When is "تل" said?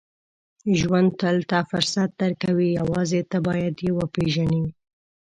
1.21-1.37